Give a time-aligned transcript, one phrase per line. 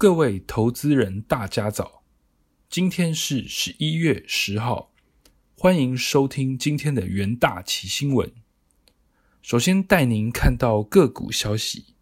[0.00, 2.02] 各位投资人，大家早！
[2.70, 4.94] 今天是十一月十号，
[5.54, 8.32] 欢迎收听今天的元大旗新闻。
[9.42, 11.92] 首先带您看到个股消息。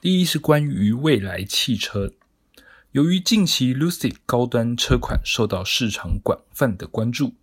[0.00, 2.12] 第一是关于未来汽车，
[2.90, 7.34] 由于近期 Lucid 高端车款受到市场广泛的关注，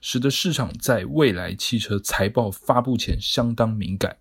[0.00, 4.16] 使得市场在未来汽车财报发布前相当敏感。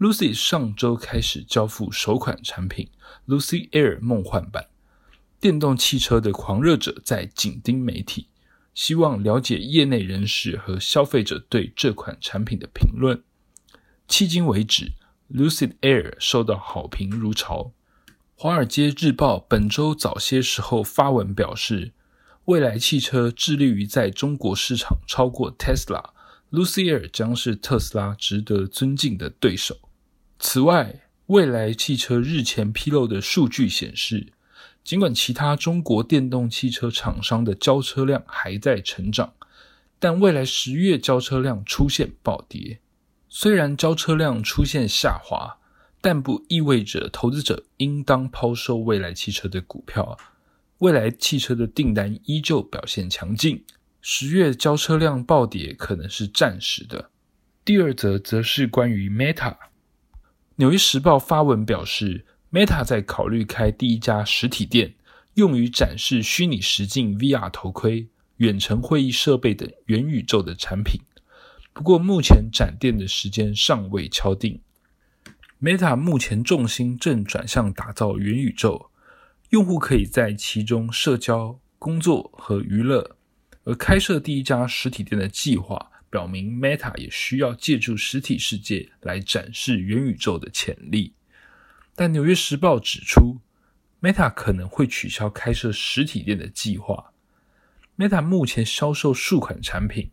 [0.00, 2.90] Lucy 上周开始交付首款产品
[3.28, 4.66] Lucy Air 梦幻版，
[5.38, 8.26] 电动汽车的狂热者在紧盯媒体，
[8.74, 13.22] 希望了解业内人士和消费者对这款产品的评论。
[14.08, 14.92] 迄今为止
[15.32, 17.72] ，Lucy Air 受到好评如潮。
[18.34, 21.92] 华尔街日报本周早些时候发文表示，
[22.46, 26.10] 未来汽车致力于在中国市场超过 Tesla
[26.54, 29.76] Tesla，Lucy Air 将是特斯拉值得尊敬的对手。
[30.38, 34.32] 此外，蔚来汽车日前披露的数据显示，
[34.84, 39.32] 尽管其他中国电动汽车厂商的交车量还在成长，
[39.98, 42.78] 但未来十月交车量出现暴跌。
[43.28, 45.58] 虽然交车量出现下滑，
[46.00, 50.16] 但不意味着投资者应当抛售未来汽车的股票。
[50.78, 53.64] 未来汽车的订单依旧表现强劲，
[54.06, 57.08] 十月交车量暴跌可能是暂时的。
[57.64, 59.56] 第二则则是关于 Meta。
[60.56, 64.94] 纽约时报发文表示，Meta 在考虑开第一家实体店，
[65.36, 71.00] 用于展示虚拟实境 VR 头盔、远程会议设备等元宇宙的产品。
[71.72, 74.60] 不过，目前展店的时间尚未敲定。
[75.62, 78.90] Meta 目前重心正转向打造元宇宙，
[79.48, 83.16] 用户可以在其中社交、工作和娱乐。
[83.64, 85.90] 而开设第一家实体店的计划。
[86.10, 91.12] 表明 Meta 也需要借助实体世界来展示元宇宙的潜力，
[91.96, 93.40] 但《纽约时报》指出
[94.00, 97.12] ，Meta 可能会取消开设实体店的计划。
[97.98, 100.08] Meta 目前销售数款产品，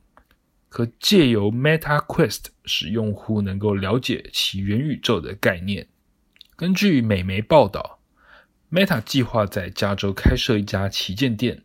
[0.69, 5.87] 可借由 Meta Quest 使用户能够了解其元宇宙的概念。
[6.55, 7.99] 根据美媒报道
[8.71, 11.63] ，Meta 计划在加州开设一家旗舰店，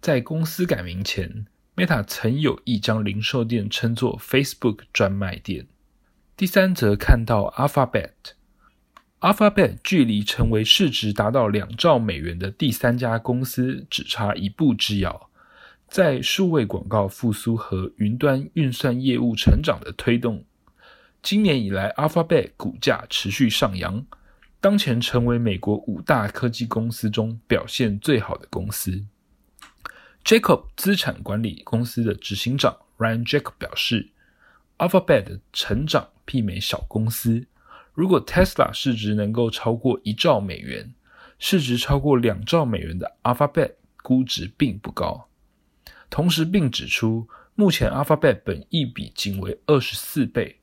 [0.00, 1.46] 在公司改名前。
[1.76, 5.68] Meta 曾有一张零售店称作 Facebook 专卖店。
[6.36, 15.30] 第三则看到 Alphabet，Alphabet 距离成为市值达到两兆美元的第三家公司只差一步之遥。
[15.88, 20.44] 在数位广告复苏和云端运算业务成长的推动，
[21.22, 24.04] 今年以来 Alphabet 股价持续上扬，
[24.60, 29.04] 当前成为美国五大科技公司中表现最好的公司。
[30.28, 34.10] Jacob 资产管理公司的执行长 Ryan Jacob 表示
[34.76, 37.46] ：“Alphabet 的成长媲美小公司。
[37.94, 40.92] 如果 Tesla 市值能够超过一兆美元，
[41.38, 45.30] 市值超过两兆美元的 Alphabet 估值并不高。”
[46.10, 50.58] 同时，并指出，目前 Alphabet 本益比仅为二十四倍，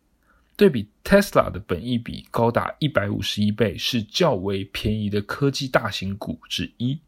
[0.55, 6.99] 对比 Tesla 的本益比高达一百五十一倍，是较为便宜的科技大型股之一。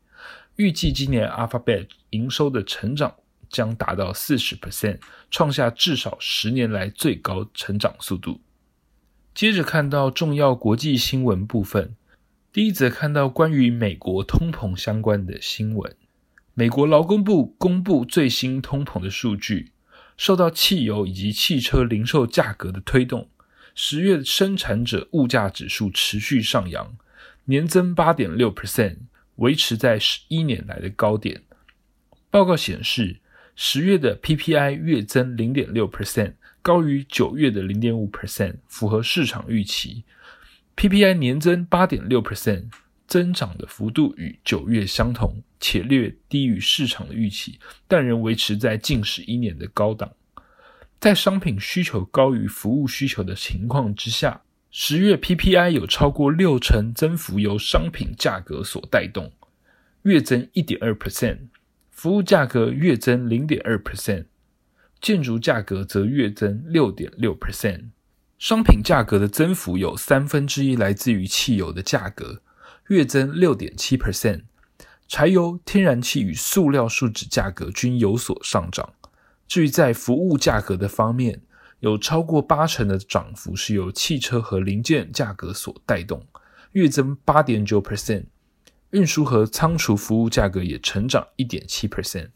[0.58, 3.14] 预计今年 Alphabet 营收的成长
[3.48, 8.42] 将达到四十 percent，创下至少十年来最高成长速度。
[9.36, 11.96] 接着看到重要国际新闻部分，
[12.52, 15.96] 第一则看到关于美国通膨相关的新闻。
[16.56, 19.72] 美国劳工部公布最新通膨的数据，
[20.18, 23.30] 受到汽油以及汽车零售价格的推动，
[23.76, 26.98] 十月生产者物价指数持续上扬，
[27.46, 28.98] 年增八点六 percent。
[29.38, 31.42] 维持在十一年来的高点。
[32.30, 33.20] 报告显示，
[33.56, 40.04] 十月的 PPI 月增零点六 percent，高于九月的零点五 percent，符合市场预期。
[40.76, 42.66] PPI 年增八点六 percent，
[43.08, 50.12] 增长的幅度与九月相同，且略低于市场的预期，但仍维持在近十一年的高档。
[51.00, 54.42] 在商品需求高于服务需求的情况之下。
[54.70, 59.32] 十月 PPI 有超过六成增幅由商品价格所带动，
[60.04, 61.48] 月增一点二 percent，
[61.90, 64.26] 服务价格月增零点二 percent，
[65.02, 67.86] 建筑价格则月增六点六 percent。
[68.38, 72.42] 商品价格的增幅有三分之一来自于汽油的价格，
[72.90, 74.42] 月增六点七 percent，
[75.08, 78.94] 柴油、天然气与塑料树脂价格均有所上涨。
[79.48, 81.42] 至于在服务价格的方面，
[81.80, 86.26] 有超过八成的涨幅是由汽车和零件价格所带动，
[86.72, 88.26] 月增八点九 percent。
[88.92, 92.30] 运输和仓储服务价格也成长一点七 percent。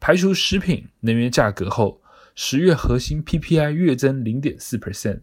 [0.00, 2.02] 排除食品、能源价格后，
[2.34, 5.20] 十月核心 PPI 月增零点四 percent，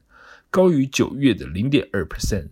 [0.50, 2.50] 高于九月的零点二 percent。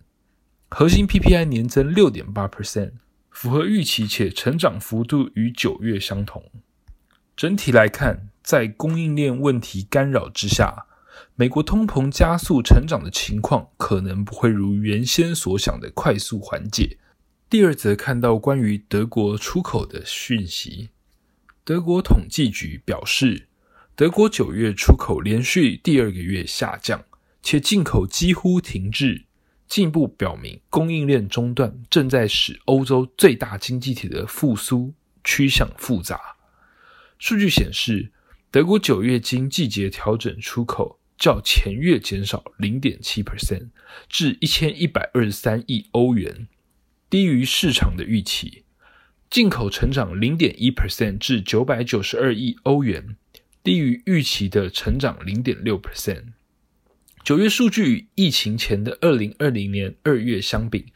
[0.70, 2.92] 核心 PPI 年增六点八 percent，
[3.30, 6.44] 符合预期，且成长幅度与九月相同。
[7.38, 10.86] 整体来看，在供应链问题干扰之下，
[11.34, 17.00] 美国通膨加速成长的情况可能不会如原先所想的快速缓解。
[17.50, 20.90] 第二则看到关于德国出口的讯息，
[21.64, 23.48] 德国统计局表示，
[23.96, 27.04] 德国九月出口连续第二个月下降，
[27.42, 29.26] 且进口几乎停滞，
[29.68, 34.94] 进一步表明供应链中断正在使欧洲最大经济体的复苏
[35.24, 36.20] 趋向复杂。
[37.18, 38.12] 数据显示，
[38.52, 43.70] 德国九月经季节调整出口较前月减少零点七 percent，
[44.08, 46.48] 至一千一百二十三亿欧元，
[47.10, 48.64] 低于市场的预期。
[49.30, 53.18] 进口成长零点一 percent 至九百九十二亿欧元，
[53.62, 56.34] 低于预期的成长零点六 percent。
[57.24, 60.94] 九月数据与疫情前的二零二零年二月相比，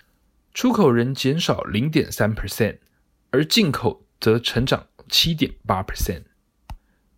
[0.54, 2.78] 出口仍减少零点三 percent，
[3.32, 4.88] 而进口则成长。
[5.12, 6.22] 七点八 percent。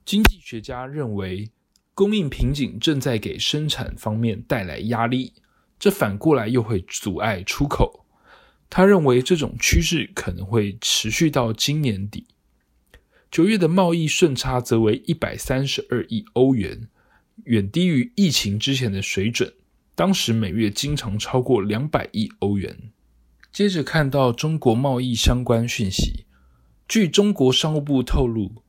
[0.05, 1.49] 经济学家认为，
[1.93, 5.33] 供应瓶颈正在给生产方面带来压力，
[5.79, 8.05] 这反过来又会阻碍出口。
[8.69, 12.25] 他认为这种趋势可能会持续到今年底。
[13.29, 16.87] 九月的贸易顺差则为一百三十二亿欧元，
[17.43, 19.53] 远低于疫情之前的水准，
[19.93, 22.91] 当时每月经常超过两百亿欧元。
[23.51, 26.25] 接着看到中国贸易相关讯息。
[26.87, 28.63] 据中国商务部透露，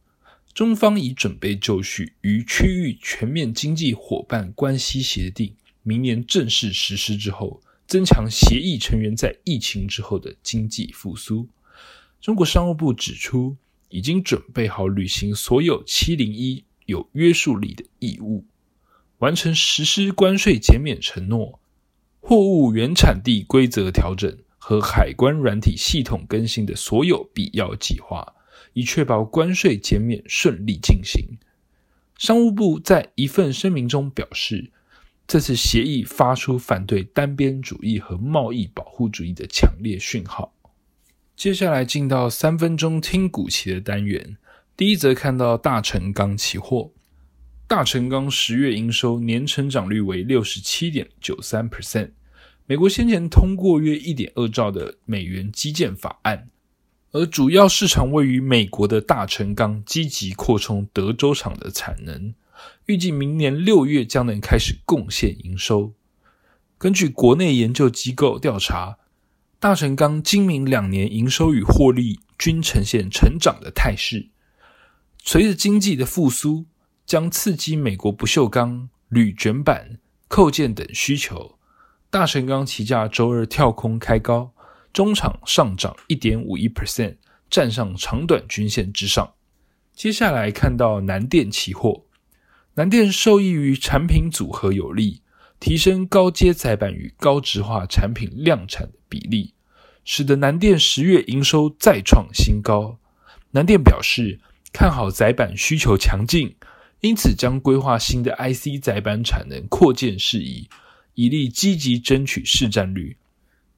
[0.54, 11.48] 中方已准备就绪，于区域全面经济伙伴关系协定明年正式实施之后，增强协议成员在疫情之后的经济复苏。
[12.20, 13.56] 中国商务部指出，
[13.88, 18.44] 已经准备好履行所有“七零一”有约束力的义务，
[19.18, 21.60] 完成实施关税减免承诺、
[22.20, 24.38] 货物原产地规则调整。
[24.64, 28.32] 和海关软体系统更新的所有必要计划，
[28.72, 31.38] 以确保关税减免顺利进行。
[32.18, 34.70] 商务部在一份声明中表示，
[35.26, 40.54] 这次协议发出反对单边主义和贸易保护主义的强烈讯号。
[41.34, 44.36] 接下来进到三分钟听股期的单元，
[44.76, 46.92] 第一则看到大成钢期货，
[47.66, 52.10] 大成钢十月营收年成长率为六十七点九三 percent。
[52.66, 56.48] 美国先前通过约一点二兆的美元基建法案，
[57.12, 62.34] 而主要市场位于美国的大成钢积极扩充德州厂的产能，
[62.86, 65.92] 预计明年六月将能开始贡献营收。
[66.78, 68.96] 根据国内研究机构调查，
[69.60, 74.30] 大成钢今明两年营收与获利均呈现成长的态势。
[75.22, 76.64] 随着经济的复苏，
[77.04, 79.98] 将刺激美国不锈钢、铝卷板、
[80.28, 81.58] 扣件等需求。
[82.10, 84.52] 大成钢期价周二跳空开高，
[84.92, 87.16] 中场上涨一点五一 percent，
[87.48, 89.34] 站上长短均线之上。
[89.94, 92.04] 接下来看到南电期货，
[92.74, 95.22] 南电受益于产品组合有利，
[95.60, 99.54] 提升高阶载板与高值化产品量产的比例，
[100.04, 102.98] 使得南电十月营收再创新高。
[103.52, 104.40] 南电表示
[104.72, 106.56] 看好载板需求强劲，
[107.00, 110.68] 因此将规划新的 IC 载板产能扩建事宜。
[111.14, 113.18] 以利积极争取市占率，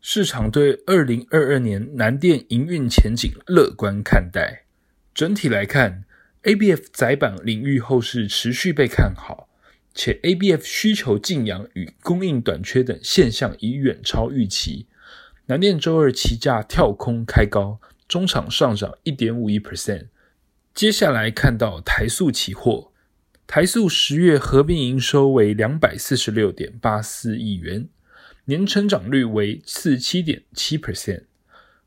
[0.07, 4.67] 市场对二零二二年南电营运前景乐观看待。
[5.15, 6.05] 整体来看
[6.43, 9.49] ，ABF 载板领域后市持续被看好，
[9.95, 14.89] 且 ABF 需求劲扬与供应短缺等现象已远超预期。
[15.47, 20.09] 南电周二期价跳空开高，中场上涨一点五一 percent。
[20.75, 22.93] 接下来看到台塑期货。
[23.47, 27.89] 台塑十月合并营收为两百四十六点八四亿元，
[28.47, 31.25] 年成长率为四七点七 percent。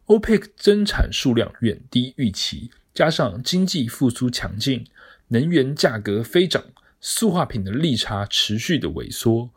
[0.05, 4.87] OPEC 增产数量远低预期，加上经济复苏强劲，
[5.27, 6.63] 能源价格飞涨，
[7.01, 9.49] 塑化品的利差持续的萎缩，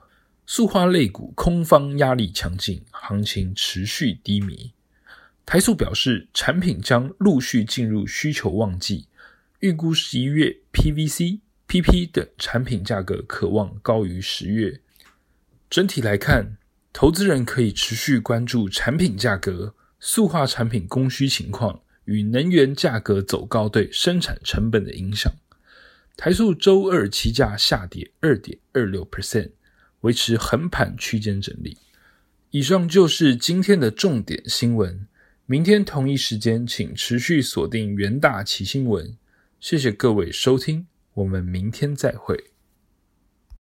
[0.47, 4.73] 塑化类股空方压力强劲，行情持续低迷。
[5.47, 9.07] 台塑表示，产品将陆续进入需求旺季，
[9.61, 11.41] 预估十一月 PVC。
[11.69, 14.81] PP 等产品价格可望高于十月。
[15.71, 16.57] 整体来看，
[16.93, 25.33] 投资人可以持续关注产品价格、塑化产品供需情况与能源价格走高对生产成本的影响。
[26.17, 29.53] 台塑周二期价下跌二点二六 percent，
[30.01, 31.79] 维持横盘区间整理。
[32.51, 35.07] 以上就是今天的重点新闻。
[35.47, 39.17] 明天同一时间，请持续锁定元大奇新闻。
[39.59, 40.87] 谢谢各位收听。
[41.15, 42.50] 我们明天再会。